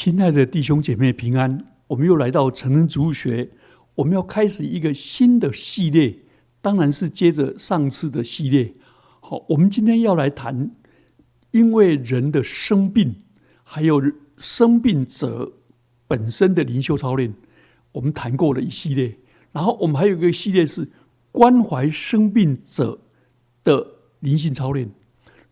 [0.00, 3.50] 亲爱的弟兄姐妹平安，我们又来到成人植物学，
[3.96, 6.16] 我们要开始一个新的系列，
[6.60, 8.72] 当然是接着上次的系列。
[9.18, 10.70] 好，我们今天要来谈，
[11.50, 13.12] 因为人的生病，
[13.64, 14.00] 还有
[14.36, 15.54] 生病者
[16.06, 17.34] 本身的灵修操练，
[17.90, 19.18] 我们谈过了一系列。
[19.50, 20.88] 然后我们还有一个系列是
[21.32, 23.00] 关怀生病者
[23.64, 23.84] 的
[24.20, 24.88] 灵性操练。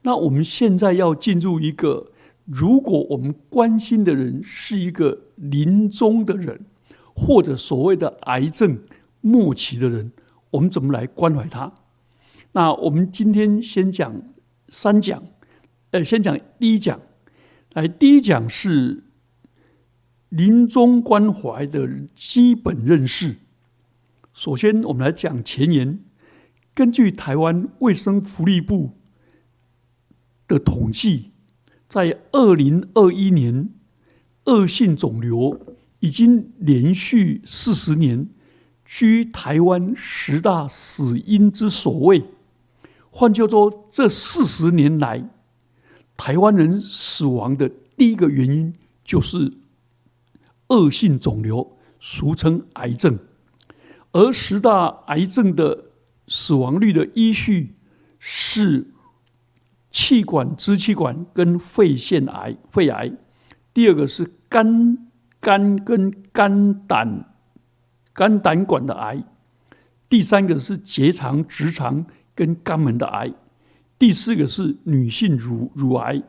[0.02, 2.12] 那我们现在要进入一个。
[2.46, 6.64] 如果我们关心的人是一个临终的人，
[7.12, 8.78] 或者所谓的癌症
[9.20, 10.12] 末期的人，
[10.51, 11.73] 我们怎么来关怀他？
[12.52, 14.23] 那我们今天先讲
[14.68, 15.24] 三讲，
[15.90, 17.01] 呃，先讲第一讲。
[17.73, 19.02] 来，第一讲是
[20.28, 23.38] 临终关怀的基本认识。
[24.32, 25.98] 首先，我们来讲前言。
[26.73, 28.92] 根据台湾卫生福利部
[30.46, 31.32] 的统计。
[31.88, 33.70] 在二零二一年，
[34.45, 38.28] 恶性肿瘤已经连续四十年
[38.84, 42.24] 居台湾十大死因之首位。
[43.10, 45.30] 换句话说，这四十年来，
[46.16, 49.52] 台湾人死亡的第一个原因就是
[50.68, 53.18] 恶性肿瘤，俗称癌症。
[54.10, 55.84] 而十大癌症的
[56.26, 57.76] 死亡率的依序
[58.18, 58.88] 是。
[59.97, 63.11] 气管、支气管跟肺腺癌、肺癌；
[63.73, 65.09] 第二个是肝、
[65.41, 67.34] 肝跟肝胆、
[68.12, 69.17] 肝胆管的癌；
[70.06, 73.31] 第三个是结肠、直肠跟肛门的癌；
[73.99, 76.21] 第四个是女性乳乳癌；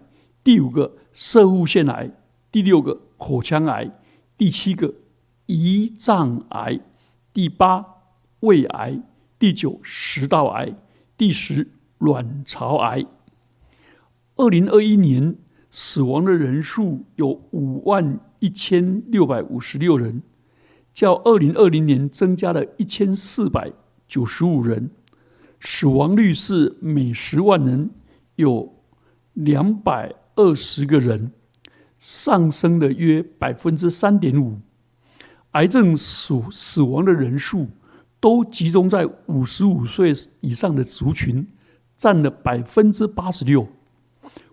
[0.45, 2.09] 第五个射物腺癌；
[2.49, 3.91] 第六个口腔癌；
[4.37, 4.93] 第七个
[5.47, 6.79] 胰脏癌；
[7.33, 7.85] 第八
[8.39, 9.01] 胃癌；
[9.37, 10.69] 第九食道癌；
[11.17, 13.05] 第十卵巢癌。
[14.37, 15.35] 二零二一年
[15.71, 20.21] 死亡的人数有五万一千六百五十六人，
[20.93, 23.73] 较二零二零年增加了一千四百
[24.07, 24.91] 九十五人，
[25.59, 27.89] 死亡率是每十万人
[28.35, 28.75] 有
[29.33, 31.31] 两百二十个人，
[31.97, 34.59] 上升了约百分之三点五。
[35.53, 37.67] 癌症死死亡的人数
[38.19, 41.47] 都集中在五十五岁以上的族群，
[41.95, 43.67] 占了百分之八十六。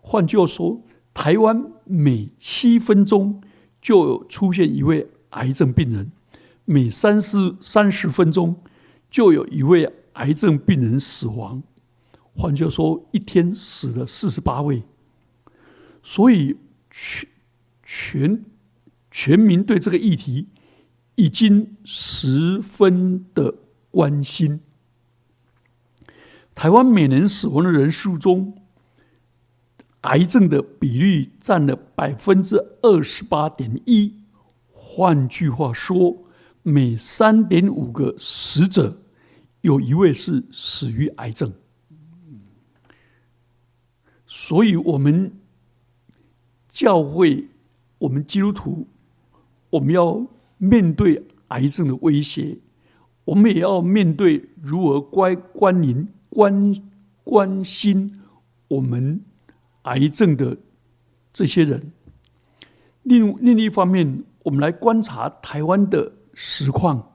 [0.07, 0.83] 换句话说，
[1.15, 3.41] 台湾每七分钟
[3.81, 6.13] 就有出现一位癌症病人，
[6.67, 8.55] 每三十三十分钟
[9.11, 11.63] 就有一位癌症病人死亡。
[12.35, 14.83] 换句话说，一天死了四十八位。
[16.03, 16.59] 所以
[16.91, 17.27] 全
[17.83, 18.45] 全
[19.11, 20.49] 全民对这个议题
[21.15, 23.55] 已经十分的
[23.91, 24.61] 关心。
[26.55, 28.55] 台湾每年死亡的人数中，
[30.05, 34.13] 癌症的比率占了百分之二十八点一，
[34.71, 36.15] 换句话说，
[36.63, 38.99] 每三点五个死者
[39.63, 41.51] 有一位是死于癌症。
[44.27, 45.33] 所以，我们
[46.69, 47.49] 教会，
[47.97, 48.87] 我们基督徒，
[49.71, 50.27] 我们要
[50.59, 52.59] 面对癌症的威胁，
[53.25, 56.77] 我们也要面对如何关关临关
[57.23, 58.21] 关心
[58.69, 59.25] 我们。
[59.85, 60.57] 癌症的
[61.33, 61.93] 这些人，
[63.03, 67.13] 另另一方面，我们来观察台湾的实况。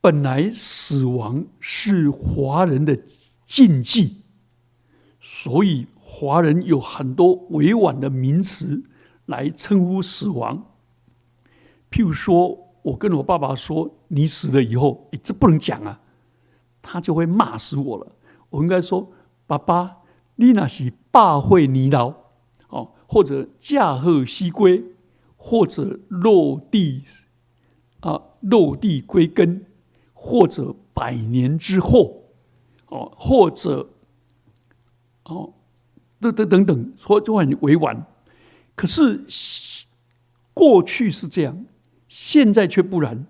[0.00, 2.94] 本来死亡是华人的
[3.46, 4.22] 禁忌，
[5.20, 8.82] 所以华人有很多委婉的名词
[9.26, 10.62] 来称呼死亡。
[11.90, 15.98] 譬如说，我跟我爸爸说：“你死了以后，这不能讲啊，
[16.82, 18.12] 他就会骂死我了。”
[18.50, 19.10] 我应该说
[19.46, 19.96] ：“爸爸。”
[20.36, 22.14] 你那是霸会泥劳
[22.68, 24.82] 哦，或者驾鹤西归，
[25.36, 27.04] 或者落地
[28.00, 29.66] 啊落地归根，
[30.12, 32.24] 或者百年之后
[32.88, 33.90] 哦，或者
[35.24, 35.54] 哦
[36.20, 38.06] 等等等等，说就很委婉。
[38.74, 39.20] 可是
[40.52, 41.64] 过去是这样，
[42.08, 43.26] 现在却不然。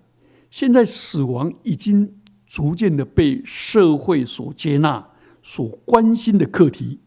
[0.49, 5.09] 现在死亡已经逐渐的被社会所接纳。
[5.47, 7.01] 所关心的课题，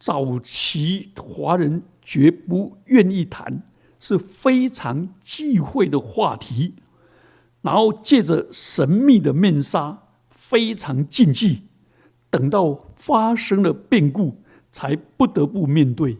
[0.00, 3.62] 早期华人绝不愿意谈，
[4.00, 6.74] 是非常忌讳的话题。
[7.62, 11.68] 然后借着神秘的面纱，非常禁忌，
[12.30, 14.42] 等到发生了变故，
[14.72, 16.18] 才不得不面对。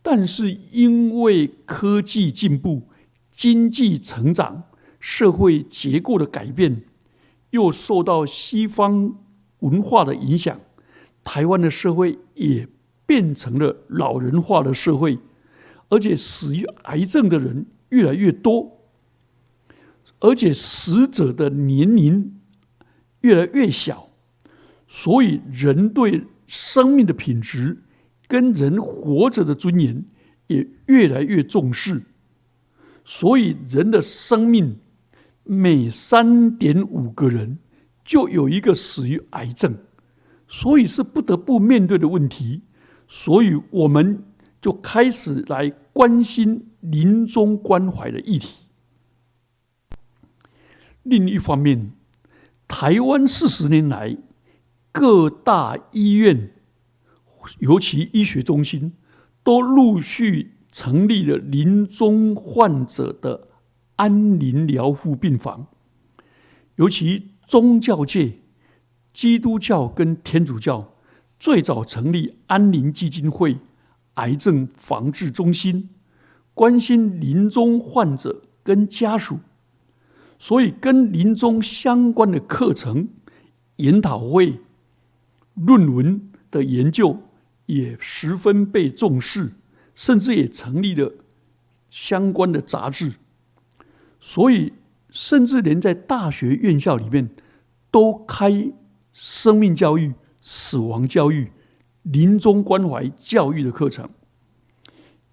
[0.00, 2.88] 但是因为科技进步、
[3.30, 4.62] 经济成长、
[4.98, 6.84] 社会结构的改变，
[7.50, 9.18] 又受到西方。
[9.64, 10.60] 文化的影响，
[11.24, 12.68] 台湾的社会也
[13.04, 15.18] 变成了老人化的社会。
[15.90, 18.80] 而且死于癌症的人越来越多，
[20.18, 22.40] 而且死者的年龄
[23.20, 24.08] 越来越小，
[24.88, 27.82] 所以人对生命的品质
[28.26, 30.04] 跟人活着的尊严
[30.48, 32.02] 也越来越重视。
[33.04, 34.78] 所以人的生命
[35.44, 37.58] 每三点五个人
[38.04, 39.76] 就有一个死于癌症，
[40.46, 42.62] 所以是不得不面对的问题。
[43.08, 44.24] 所以我们
[44.60, 48.66] 就开始来关心临终关怀的议题。
[51.02, 51.92] 另一方面，
[52.68, 54.16] 台湾四十年来
[54.92, 56.52] 各大医院，
[57.58, 58.92] 尤其医学中心，
[59.42, 60.52] 都陆续。
[60.74, 63.46] 成立了临终患者的
[63.94, 65.68] 安宁疗护病房，
[66.74, 68.40] 尤其宗教界，
[69.12, 70.94] 基督教跟天主教
[71.38, 73.58] 最早成立安宁基金会、
[74.14, 75.90] 癌症防治中心，
[76.52, 79.40] 关心临终患者跟家属，
[80.38, 83.08] 所以跟临终相关的课程、
[83.76, 84.60] 研讨会、
[85.54, 87.20] 论文的研究
[87.66, 89.52] 也十分被重视。
[89.96, 91.12] 甚至也成立了
[91.88, 93.12] 相关的杂志，
[94.18, 94.72] 所以
[95.14, 97.30] 甚至连在大学院校里面
[97.92, 98.72] 都开
[99.12, 101.52] 生命教育、死亡教育、
[102.02, 104.10] 临终关怀教育的课程。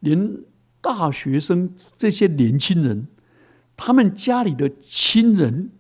[0.02, 0.38] 连
[0.82, 3.08] 大学生这些年轻人，
[3.76, 5.72] 他们家里的亲人、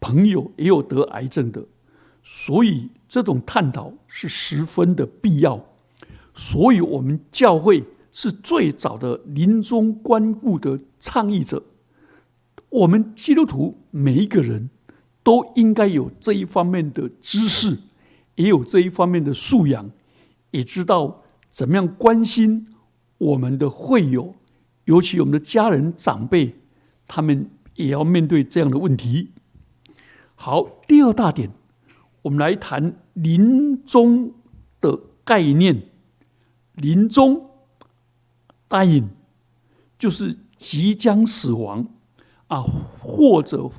[0.00, 1.66] 朋友也有得癌症的，
[2.24, 5.62] 所以这种探讨是十分的必要。
[6.34, 11.62] 所以，我们教会是最早的临终关顾的倡议者。
[12.70, 14.70] 我们基督徒每一个人
[15.22, 17.78] 都应该有这一方面的知识，
[18.36, 19.90] 也有这一方面的素养，
[20.50, 22.66] 也知道怎么样关心
[23.18, 24.34] 我们的会友，
[24.84, 26.54] 尤其我们的家人长辈，
[27.06, 29.32] 他们也要面对这样的问题。
[30.34, 31.50] 好，第二大点，
[32.22, 34.32] 我们来谈临终
[34.80, 35.82] 的概念。
[36.74, 37.50] 临终
[38.66, 39.06] 答应
[39.98, 41.86] 就是即将死亡
[42.50, 42.62] 啊，
[42.98, 43.70] 或者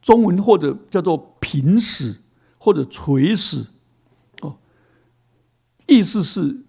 [0.00, 2.20] 中文或者叫做濒死
[2.58, 3.66] 或者垂死
[4.42, 4.56] 哦，
[5.86, 6.62] 意思是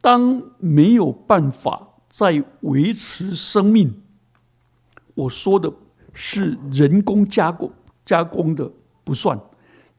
[0.00, 4.02] 当没有办法再维持生命，
[5.14, 5.72] 我说的
[6.12, 7.70] 是人工加工
[8.04, 8.72] 加工的
[9.04, 9.38] 不算，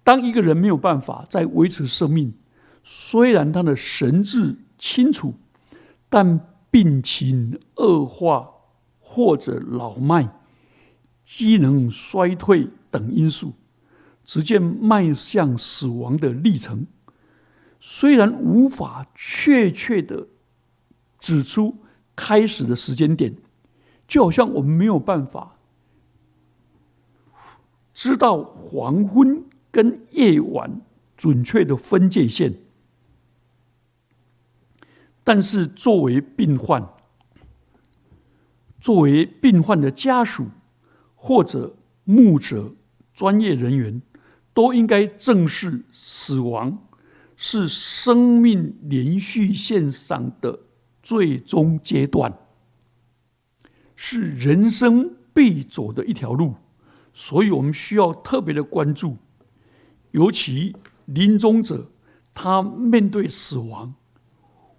[0.03, 2.33] 当一个人没有办法再维持生命，
[2.83, 4.57] 虽然他的神智。
[4.79, 5.33] 清楚，
[6.09, 6.37] 但
[6.69, 8.49] 病情恶化
[8.99, 10.27] 或者老迈、
[11.23, 13.53] 机能衰退等因素，
[14.23, 16.87] 逐渐迈向死亡的历程。
[17.79, 20.27] 虽然无法确切的
[21.19, 21.77] 指出
[22.15, 23.35] 开始的时间点，
[24.07, 25.57] 就好像我们没有办法
[27.93, 30.81] 知道黄昏跟夜晚
[31.17, 32.53] 准确的分界线。
[35.25, 36.85] 但是，作为病患，
[38.81, 40.47] 作为病患的家属
[41.25, 41.73] 或者
[42.03, 42.73] 牧者、
[43.13, 44.01] 专业人员，
[44.53, 46.77] 都应该正视死亡
[47.37, 50.59] 是生命连续线上的
[51.01, 52.37] 最终阶段，
[53.95, 56.55] 是人生必走的一条路，
[57.13, 59.15] 所以我们需要特别的关注，
[60.11, 60.75] 尤其
[61.05, 61.89] 临终者，
[62.33, 63.93] 他面对死亡。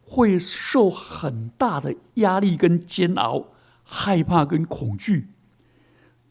[0.06, 3.46] 会受很大的压力跟煎熬，
[3.82, 5.30] 害怕跟恐惧。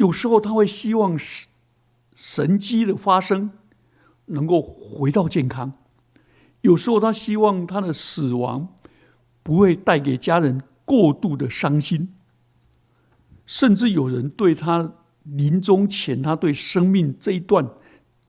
[0.03, 1.47] 有时候他会希望神
[2.13, 3.51] 神机的发生，
[4.25, 5.71] 能够回到健康；
[6.59, 8.67] 有时候他希望他的死亡
[9.41, 12.13] 不会带给家人过度的伤心。
[13.45, 14.93] 甚至有人对他
[15.23, 17.65] 临终前，他对生命这一段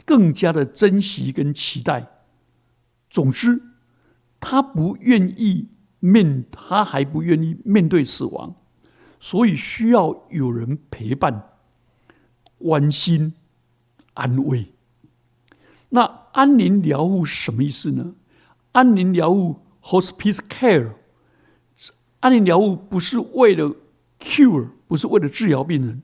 [0.07, 2.07] 更加的珍惜跟期待。
[3.11, 3.61] 总之。
[4.47, 5.66] 他不愿意
[6.00, 8.54] 面，他还不愿意面对死亡，
[9.19, 11.43] 所以需要有人陪伴、
[12.64, 13.35] 关心、
[14.14, 14.64] 安慰。
[15.90, 16.00] 那
[16.33, 18.14] 安宁疗护什么意思呢？
[18.73, 20.92] 安宁疗护 （hospice care），
[22.21, 23.71] 安宁疗护不是为了
[24.18, 26.02] cure，不是为了治疗病人，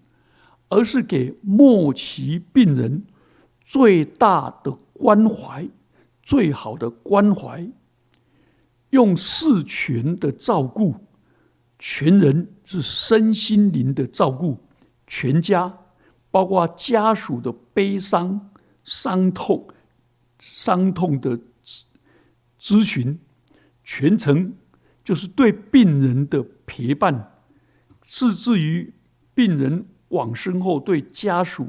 [0.69, 3.07] 而是给末期病人
[3.64, 5.67] 最大的关怀、
[6.23, 7.67] 最好的关怀。
[8.90, 10.95] 用事全的照顾，
[11.79, 14.59] 全人是身心灵的照顾，
[15.07, 15.73] 全家
[16.31, 18.51] 包括家属的悲伤、
[18.85, 19.69] 伤痛、
[20.39, 21.39] 伤痛的
[22.61, 23.19] 咨询，
[23.83, 24.55] 全程
[25.03, 27.33] 就是对病人的陪伴，
[28.03, 28.93] 甚至于
[29.35, 31.69] 病人往生后对家属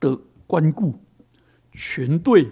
[0.00, 0.16] 的
[0.46, 0.98] 关顾。
[1.72, 2.50] 全队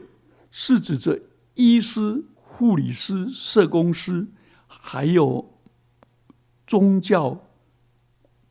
[0.50, 1.20] 是指着
[1.54, 4.26] 医师、护理师、社工师，
[4.66, 5.58] 还有
[6.66, 7.44] 宗教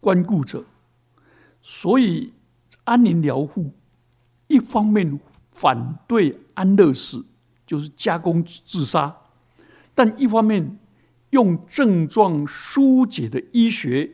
[0.01, 0.65] 关顾者。
[1.61, 2.33] 所以，
[2.85, 3.71] 安宁疗护
[4.47, 5.19] 一方面
[5.51, 7.25] 反对安乐死，
[7.67, 9.11] 就是加工自杀；
[9.93, 10.79] 但一方面
[11.31, 14.09] 用症状疏解的医学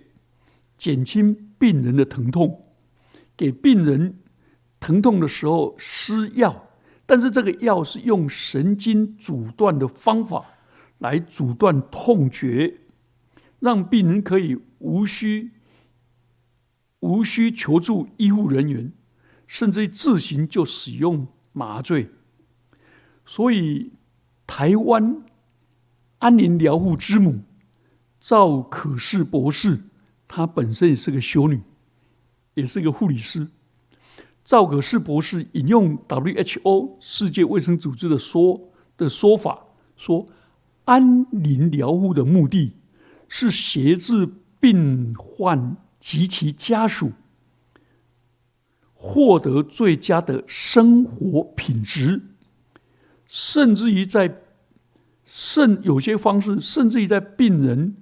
[0.78, 2.66] 减轻病人的疼痛，
[3.38, 4.18] 给病人。
[4.84, 6.70] 疼痛的时候施药，
[7.06, 10.44] 但是这个药是用神经阻断的方法
[10.98, 12.80] 来阻断痛觉，
[13.60, 15.52] 让病人可以无需
[17.02, 18.92] 无需求助医护人员，
[19.46, 22.10] 甚至自行就使用麻醉。
[23.26, 23.92] 所以，
[24.48, 25.24] 台湾
[26.18, 27.42] 安宁疗护之母
[28.20, 29.82] 赵可士博士，
[30.28, 31.62] 她本身也是个修女，
[32.54, 33.48] 也是个护理师。
[34.44, 38.60] 赵可士博士引用 WHO 世界卫生组织的说
[38.98, 39.64] 的说法
[39.96, 40.26] 说，
[40.86, 42.74] 安宁疗护的目的
[43.28, 44.28] 是协助
[44.60, 47.14] 病患及其家属
[48.94, 52.22] 获得最佳的生活品质，
[53.26, 54.42] 甚至于在
[55.24, 57.96] 甚有些方式，甚至于在病人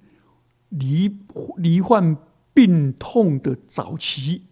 [0.70, 1.16] 罹
[1.58, 2.18] 罹患
[2.54, 4.46] 病痛的早期。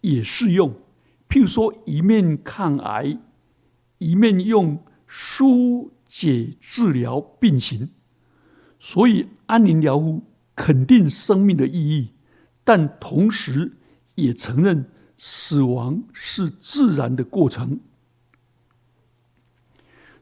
[0.00, 0.74] 也适用，
[1.28, 3.16] 譬如说，一面抗癌，
[3.98, 7.90] 一面用疏解治疗病情。
[8.80, 12.10] 所以，安宁疗护肯定生命的意义，
[12.64, 13.72] 但同时
[14.14, 17.80] 也承认死亡是自然的过程。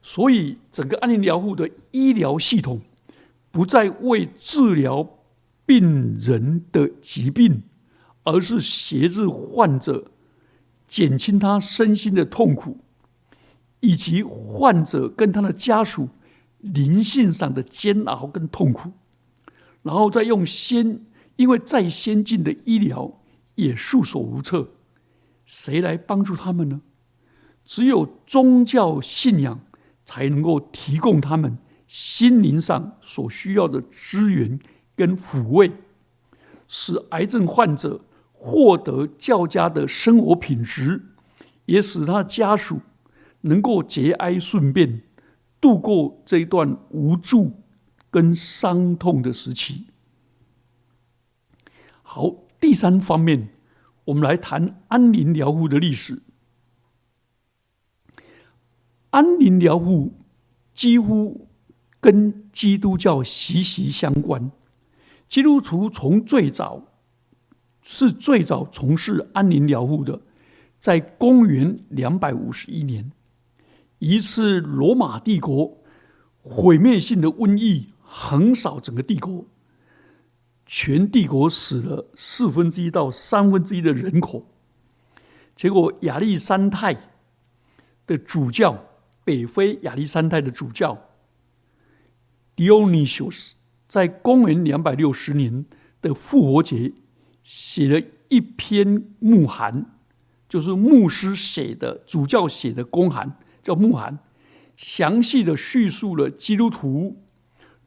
[0.02, 2.80] 所以，整个安宁疗护的医疗系统
[3.50, 5.08] 不再为治疗
[5.66, 7.62] 病人的疾病。
[8.22, 10.10] 而是协助患者
[10.86, 12.76] 减轻他身心的痛苦，
[13.80, 16.10] 以及患者跟他的家属
[16.58, 18.92] 灵性上的煎熬跟痛苦，
[19.82, 21.00] 然后再用先，
[21.36, 23.20] 因为再先进的医疗
[23.54, 24.70] 也束手无策，
[25.44, 26.80] 谁来帮助他们呢？
[27.64, 29.60] 只有宗教信仰
[30.04, 34.58] 才能够提供他们心灵上所需要的资源
[34.96, 35.72] 跟抚慰，
[36.68, 38.02] 使癌症患者。
[38.42, 41.02] 获得较佳的生活品质，
[41.66, 42.80] 也使他家属
[43.42, 45.02] 能够节哀顺变，
[45.60, 47.52] 度过这一段无助
[48.10, 49.86] 跟伤痛的时期。
[52.02, 53.48] 好，第三方面，
[54.04, 56.20] 我们来谈安宁疗护的历史。
[59.10, 60.12] 安宁疗护
[60.74, 61.48] 几乎
[62.00, 64.50] 跟基督教息息相关，
[65.28, 66.86] 基督徒从最早。
[67.82, 70.20] 是最早从事安宁疗护的，
[70.78, 73.10] 在公元两百五十一年，
[73.98, 75.78] 一次罗马帝国
[76.42, 79.46] 毁灭性的瘟疫横扫整个帝国，
[80.66, 84.44] 全帝国死了四分之一到三分之一的人口。
[85.54, 87.12] 结果亚历山泰
[88.06, 88.84] 的主教，
[89.22, 90.98] 北非亚历山泰的主教
[92.56, 93.52] Dionysius，
[93.86, 95.64] 在公元两百六十年
[96.02, 96.92] 的复活节。
[97.42, 99.86] 写了一篇牧函，
[100.46, 104.18] 就是牧师写的、主教写的公函，叫牧函，
[104.76, 107.16] 详细的叙述了基督徒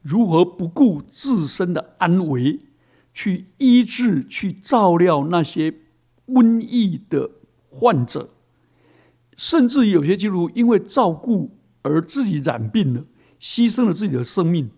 [0.03, 2.60] 如何不顾自身的安危，
[3.12, 5.74] 去医治、去照料那些
[6.27, 7.31] 瘟疫的
[7.69, 8.29] 患者，
[9.36, 13.03] 甚至有些基督徒因为照顾而自己染病了，
[13.39, 14.69] 牺牲了自己的生命。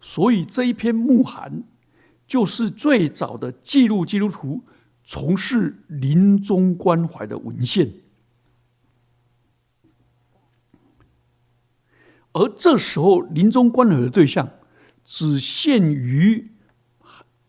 [0.00, 1.64] 所以这一篇牧函。
[2.30, 4.62] 就是最早的记录基督徒
[5.02, 7.92] 从事临终关怀的文献，
[12.30, 14.48] 而这时候临终关怀的对象
[15.12, 16.52] 只限于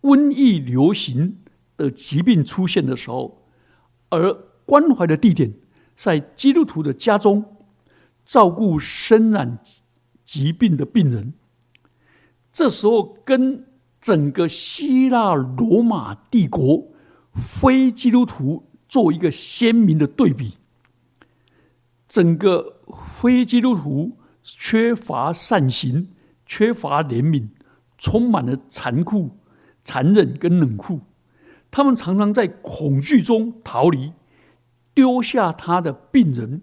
[0.02, 1.38] 瘟疫流行
[1.78, 3.46] 的疾病出现的时候，
[4.10, 4.34] 而
[4.66, 5.54] 关怀的地点
[5.96, 7.58] 在基督徒的家中，
[8.26, 9.60] 照顾身染
[10.26, 11.36] 疾病的病人。
[12.52, 13.64] 这时候跟
[14.02, 16.92] 整个希腊罗马帝国
[17.36, 20.58] 非基督徒做一个鲜明的对比，
[22.08, 22.82] 整个
[23.22, 26.10] 非基督徒缺乏善行，
[26.54, 27.48] 缺乏怜悯，
[27.98, 29.38] 充满了残酷、
[29.86, 31.00] 残忍跟冷酷。
[31.72, 34.12] 他们常常在恐惧中逃离，
[34.94, 36.62] 丢下他的病人，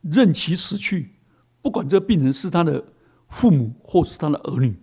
[0.00, 1.12] 任其死去。
[1.60, 2.84] 不管这病人是他的
[3.28, 4.76] 父母或是他的儿女。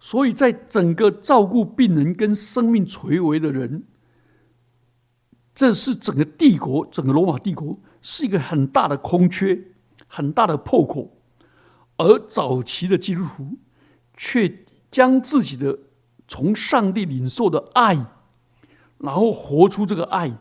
[0.00, 3.84] 所以在整个照顾病人跟生命垂危的人，
[5.54, 9.62] 这是整个帝国，整个罗马帝国是一个很大的空缺，
[10.06, 11.17] 很大的破口。
[11.98, 13.58] 而早期的基督徒
[14.16, 15.78] 却将自己的
[16.26, 17.94] 从上帝领受的爱，
[18.98, 20.38] 然后活出这个爱，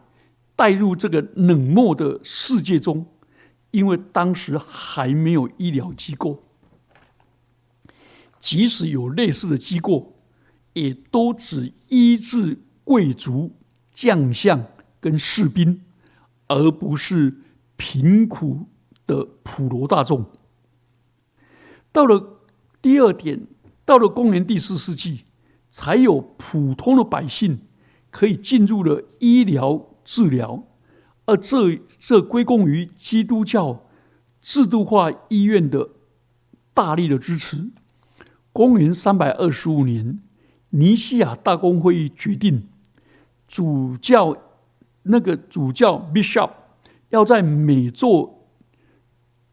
[0.55, 3.05] 带入这个冷漠的世界中，
[3.71, 6.43] 因为当时还没有医疗机构。
[8.39, 10.15] 即使有类似的机构，
[10.73, 13.51] 也都只医治贵族、
[13.93, 14.63] 将相
[14.99, 15.81] 跟士兵，
[16.47, 17.35] 而不是
[17.75, 18.67] 贫苦
[19.07, 20.23] 的普罗大众。
[21.97, 22.43] 到了
[22.79, 23.47] 第二点，
[23.83, 25.23] 到了公元第四世纪，
[25.71, 27.61] 才有普通的百姓
[28.11, 30.63] 可以进入了医疗治疗，
[31.25, 33.87] 而这这归功于基督教
[34.39, 35.89] 制度化医院的
[36.71, 37.71] 大力的支持。
[38.53, 40.19] 公元三百二十五年，
[40.69, 42.67] 尼西亚大公会议决定，
[43.47, 44.37] 主教
[45.01, 46.51] 那个主教 bishop
[47.09, 48.47] 要在每座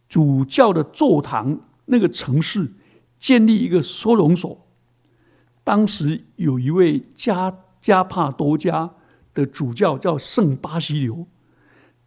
[0.06, 2.72] 主教的座堂那个城市
[3.18, 4.66] 建立一个收容所。
[5.62, 8.90] 当时有一位加加帕多加
[9.32, 11.26] 的主教叫圣巴西流，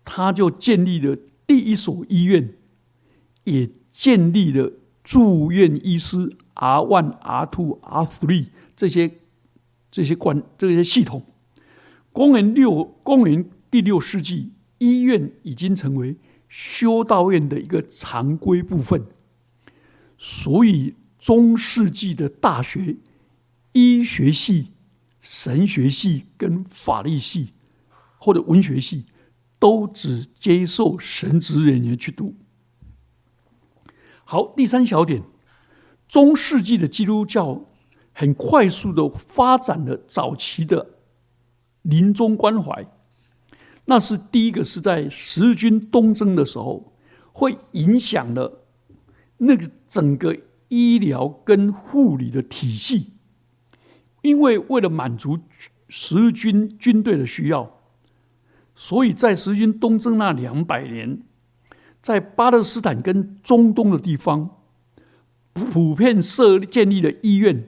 [0.04, 2.54] 他就建立了第一所医院，
[3.44, 4.72] 也建立了
[5.04, 6.32] 住院医师。
[6.60, 9.12] R one、R two、R three 这些
[9.92, 11.24] 这些关这些系统，
[12.12, 16.18] 公元六公元第六世纪，医院已经成为
[16.50, 19.06] 修道院的一个常规部分。
[20.18, 22.98] 所以中世纪的大学、
[23.74, 24.72] 医学系、
[25.22, 27.54] 神学系跟法律系
[28.18, 29.06] 或者文学系，
[29.60, 32.36] 都只接受神职人员去读。
[34.24, 35.24] 好，第三小点。
[36.08, 37.66] 中世纪的基督教
[38.14, 40.96] 很快速的发展了早期的
[41.82, 42.90] 临终关怀，
[43.86, 46.94] 那是第一个是在十军东征的时候，
[47.34, 48.57] 会影响了
[49.38, 53.14] 那个整个医疗跟护理的体系，
[54.22, 55.40] 因为为了满足
[55.88, 57.80] 十军军队的需要，
[58.76, 61.22] 所以在十军东征那两百年，
[62.02, 64.52] 在巴勒斯坦跟中东的地方。
[65.72, 67.68] 普遍设建立了医院，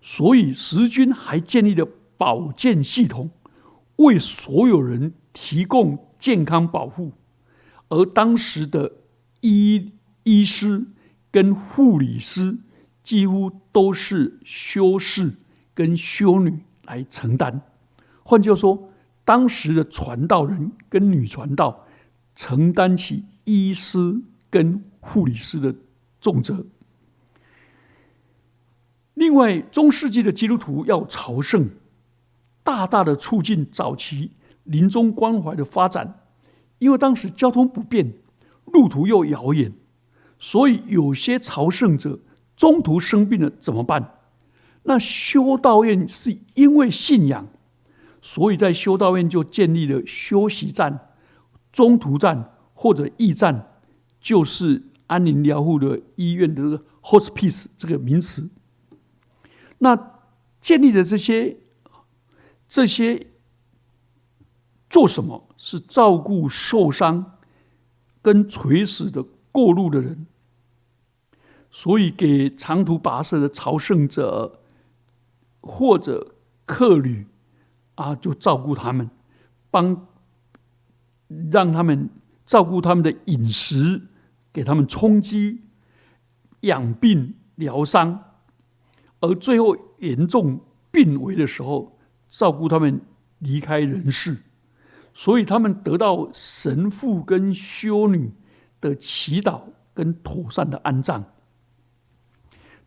[0.00, 3.30] 所以时军还建立了保健系统，
[3.98, 7.12] 为所有人提供健康保护。
[7.88, 8.94] 而当时的
[9.42, 9.92] 医
[10.24, 10.84] 医师
[11.30, 12.56] 跟护理师
[13.02, 15.34] 几乎都是修士
[15.74, 17.60] 跟修女来承担。
[18.22, 18.90] 换句话说，
[19.24, 21.86] 当时的传道人跟女传道
[22.34, 25.74] 承担起医师跟护理师的
[26.20, 26.64] 重责。
[29.14, 31.68] 另外，中世纪的基督徒要朝圣，
[32.62, 34.30] 大大的促进早期
[34.64, 36.20] 临终关怀的发展。
[36.78, 38.12] 因为当时交通不便，
[38.66, 39.72] 路途又遥远，
[40.42, 42.18] 所以有些朝圣者
[42.56, 44.18] 中途生病了怎么办？
[44.82, 47.46] 那修道院是因为信仰，
[48.20, 51.12] 所以在修道院就建立了休息站、
[51.72, 53.68] 中途站或者驿站，
[54.20, 58.50] 就是安宁疗护的医院的 hospice 这个名词。
[59.78, 60.18] 那
[60.60, 61.56] 建立的这些
[62.66, 63.28] 这些
[64.90, 65.48] 做什么？
[65.56, 67.38] 是照顾受伤
[68.20, 70.26] 跟垂死的过路的人，
[71.74, 74.60] 所以给长途跋涉的朝圣者
[75.62, 76.34] 或者
[76.66, 77.26] 客旅
[77.94, 79.08] 啊，就照顾他们，
[79.70, 80.06] 帮
[81.50, 82.10] 让他们
[82.44, 84.02] 照顾他们的饮食，
[84.52, 85.62] 给他们充饥、
[86.60, 88.22] 养病、疗伤。
[89.20, 93.00] 而最后严重病危的时候，照顾他们
[93.38, 94.36] 离开人世，
[95.14, 98.30] 所以他们得到神父跟修女
[98.78, 99.62] 的祈祷
[99.94, 101.24] 跟妥善的安葬。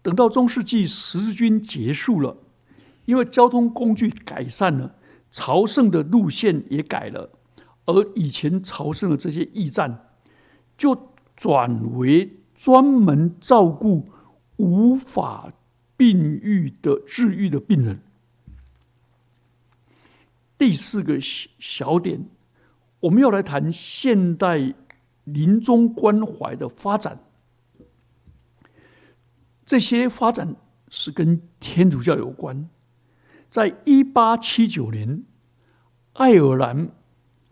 [0.05, 2.37] 等到中世纪十字军结束了，
[3.05, 4.93] 因为交通工具改善了，
[5.31, 7.31] 朝圣的路线也改了，
[7.87, 10.11] 而以前朝圣的这些驿站，
[10.77, 14.07] 就转为专门照顾
[14.57, 15.51] 无法。
[15.97, 18.01] 病愈的治愈的病人。
[20.57, 22.25] 第四个小点，
[22.99, 24.73] 我们要来谈现代
[25.23, 27.17] 临终关怀的发展。
[29.65, 30.55] 这些发展
[30.89, 32.69] 是跟天主教有关。
[33.49, 35.23] 在一八七九年，
[36.13, 36.91] 爱尔兰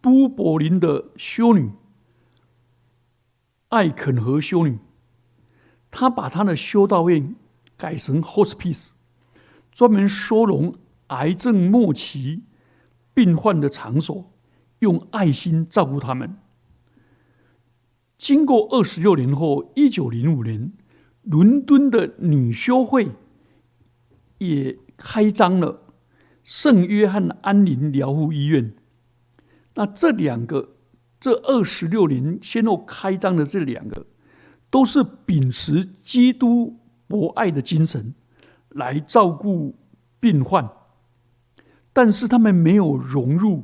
[0.01, 1.71] 都柏林的修女
[3.69, 4.77] 艾肯和修女，
[5.89, 7.35] 她把她的修道院
[7.75, 8.91] 改成 hospice，
[9.71, 10.75] 专门收容
[11.07, 12.43] 癌症末期
[13.13, 14.31] 病患的场所，
[14.79, 16.37] 用爱心照顾他们。
[18.17, 20.71] 经过二十六年后，一九零五年，
[21.23, 23.11] 伦敦的女修会
[24.37, 25.81] 也开张了
[26.43, 28.73] 圣约翰安宁疗护医院。
[29.75, 30.75] 那这两个，
[31.19, 34.05] 这二十六年先后开张的这两个，
[34.69, 38.13] 都是秉持基督博爱的精神
[38.69, 39.75] 来照顾
[40.19, 40.69] 病患，
[41.93, 43.63] 但是他们没有融入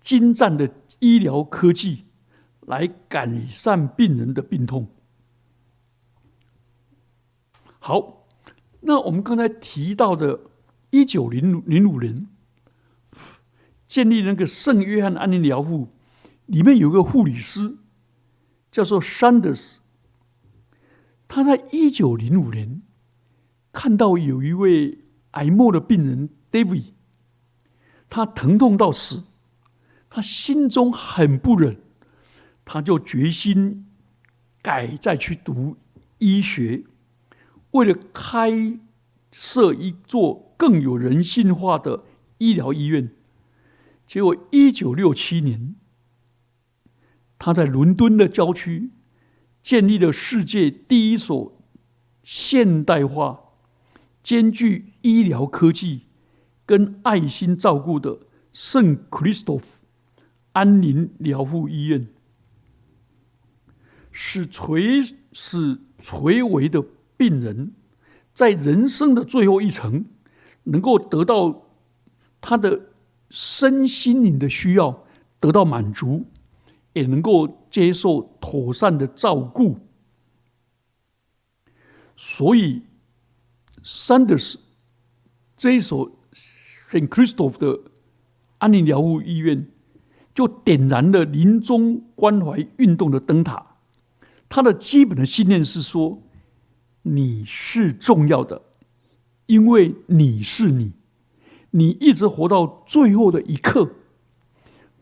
[0.00, 2.04] 精湛的医疗科技
[2.62, 4.88] 来改善病人的病痛。
[7.86, 8.26] 好，
[8.80, 10.40] 那我们刚才提到的，
[10.90, 12.26] 一九零零五年。
[13.86, 15.90] 建立那个圣约翰安宁疗护，
[16.46, 17.76] 里面有个护理师，
[18.72, 19.76] 叫做 Sanders。
[21.28, 22.82] 他在一九零五年
[23.72, 26.86] 看到有一位癌末的病人 David，
[28.10, 29.22] 他疼痛到死，
[30.10, 31.76] 他心中很不忍，
[32.64, 33.86] 他就决心
[34.60, 35.76] 改再去读
[36.18, 36.82] 医学，
[37.72, 38.78] 为了开
[39.30, 42.04] 设一座更有人性化的
[42.38, 43.10] 医疗医院。
[44.06, 45.74] 结果，一九六七年，
[47.38, 48.90] 他在伦敦的郊区
[49.60, 51.60] 建立了世界第一所
[52.22, 53.40] 现代化、
[54.22, 56.02] 兼具医疗科技
[56.64, 58.20] 跟爱心照顾的
[58.52, 59.64] 圣 Christoph
[60.52, 62.06] 安宁疗护医院，
[64.12, 65.02] 使垂
[65.32, 66.84] 使垂危的
[67.16, 67.72] 病人
[68.32, 70.06] 在人生的最后一程
[70.64, 71.66] 能够得到
[72.40, 72.80] 他的。
[73.28, 75.04] 身心灵的需要
[75.40, 76.26] 得到满足，
[76.92, 79.80] 也能够接受妥善的照顾。
[82.16, 82.82] 所以
[83.82, 84.54] ，Sanders
[85.56, 86.08] 这一所
[86.88, 87.90] Saint Christoph 的
[88.58, 89.66] 安宁疗护医院，
[90.32, 93.78] 就点燃了临终关怀运动的灯塔。
[94.48, 96.22] 他的基本的信念是说：
[97.08, 98.62] 你是重要的，
[99.46, 100.92] 因为你是你。
[101.70, 103.92] 你一直活到最后的一刻，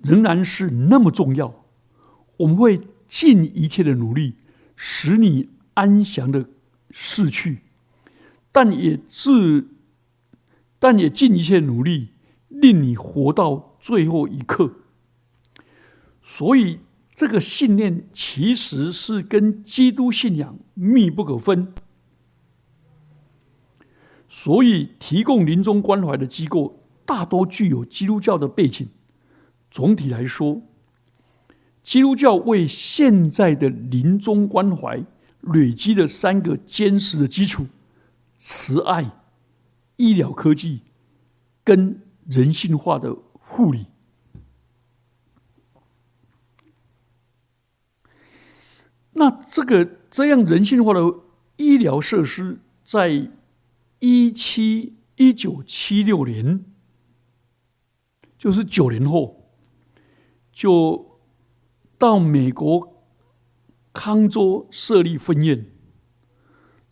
[0.02, 1.64] 仍然是那么重要。
[2.38, 4.34] 我们会尽一切的努力，
[4.76, 6.48] 使你安详的
[6.90, 7.60] 逝去，
[8.50, 9.68] 但也是，
[10.78, 12.08] 但也尽一切努力，
[12.48, 14.72] 令你活到最后一刻。
[16.22, 16.80] 所以，
[17.14, 21.72] 这个信念其实是跟基督信仰密不可分。
[24.36, 28.88] 所以，提供临终关怀的机构大多具有基督教的背景。
[29.70, 30.60] 总体来说，
[31.84, 35.00] 基督教为现在的临终关怀
[35.40, 37.66] 累积了三个坚实的基础：
[38.36, 39.08] 慈爱、
[39.96, 40.82] 医疗科技
[41.62, 43.86] 跟人性化的护理。
[49.12, 51.00] 那这个这样人性化的
[51.56, 53.30] 医疗设施在。
[54.06, 56.62] 一七一九七六年，
[58.36, 59.50] 就是九年后，
[60.52, 61.20] 就
[61.96, 63.02] 到美国
[63.94, 65.64] 康州设立分院。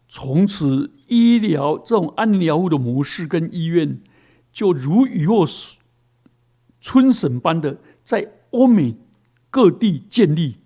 [0.08, 4.00] 从此，医疗这种安疗护的模式跟医院，
[4.50, 5.44] 就如雨后
[6.80, 8.96] 春笋般的在欧美
[9.50, 10.56] 各地建立。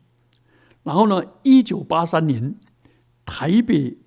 [0.84, 2.54] 然后呢，一九八三年，
[3.24, 3.98] 台北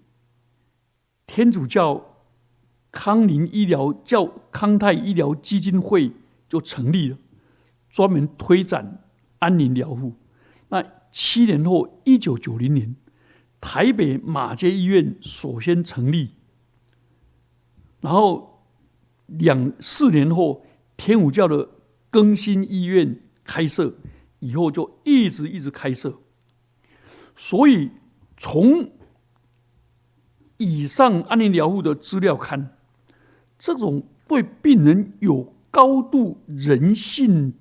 [1.27, 2.08] 天主教。
[2.91, 6.11] 康宁医疗叫康泰医疗基金会
[6.49, 7.17] 就成立了，
[7.87, 9.03] 专门推展
[9.37, 10.15] 安宁疗护。
[10.69, 12.95] 那七年后，一九九零年，
[13.61, 16.31] 台北马街医院首先成立，
[18.01, 18.65] 然后
[19.27, 20.65] 两四年后，
[20.97, 21.69] 天主教的
[22.09, 23.93] 更新医院开设，
[24.39, 26.19] 以后就一直一直开设。
[27.35, 27.91] 所以
[28.35, 28.89] 从
[30.57, 32.77] 以上安宁疗护的资料看。
[33.59, 37.53] 这种对病人有高度人性、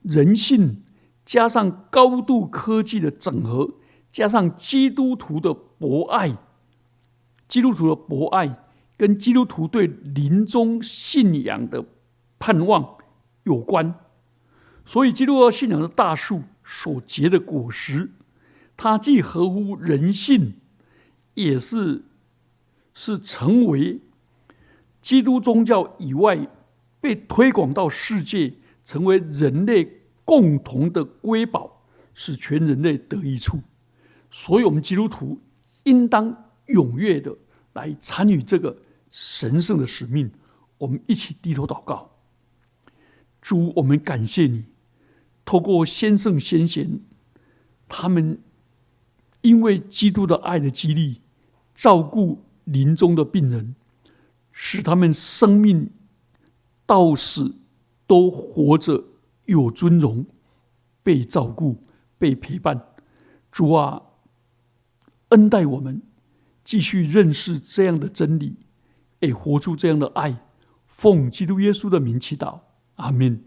[0.00, 0.82] 人性
[1.24, 3.74] 加上高度科技的整合，
[4.10, 6.34] 加上基督徒的博爱，
[7.46, 8.64] 基督徒的博爱
[8.96, 11.84] 跟基督徒对临终信仰的
[12.38, 12.96] 盼望
[13.44, 13.94] 有关，
[14.86, 18.10] 所以基督教信仰的大树所结的果实，
[18.78, 20.54] 它既合乎人性，
[21.34, 22.06] 也是
[22.94, 24.00] 是成为。
[25.06, 26.36] 基督宗教以外，
[27.00, 28.52] 被推广到世界，
[28.84, 29.88] 成为人类
[30.24, 33.60] 共同的瑰宝，使全人类得益处。
[34.32, 35.40] 所以我们基督徒
[35.84, 37.32] 应当踊跃的
[37.74, 38.76] 来参与这个
[39.08, 40.28] 神圣的使命。
[40.76, 42.10] 我们一起低头祷告，
[43.40, 44.64] 主，我们感谢你，
[45.44, 47.00] 透过先圣先贤，
[47.86, 48.40] 他们
[49.42, 51.20] 因为基督的爱的激励，
[51.76, 53.76] 照顾临终的病人，
[54.58, 55.90] 使他们生命
[56.86, 57.56] 到死
[58.06, 59.04] 都活着
[59.44, 60.24] 有尊荣，
[61.02, 61.84] 被照顾、
[62.16, 62.94] 被陪伴。
[63.52, 64.02] 主啊！
[65.28, 66.00] 恩待我们，
[66.64, 68.56] 继续认识这样的真理，
[69.20, 70.42] 也活出这样的爱。
[70.86, 72.60] 奉基督耶稣的名祈祷，
[72.94, 73.44] 阿门。